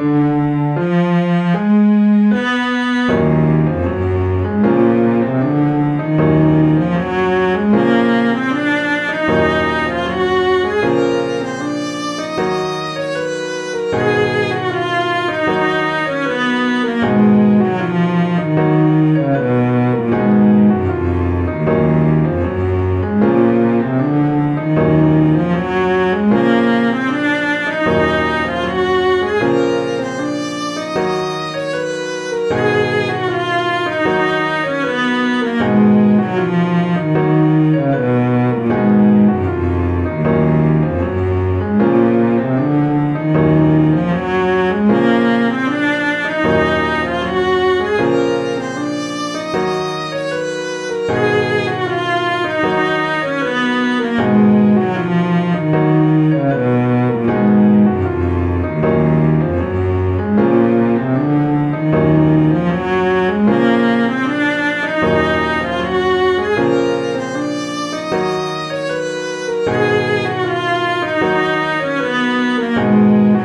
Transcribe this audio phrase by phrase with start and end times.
[0.00, 0.27] you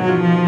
[0.03, 0.42] Amen.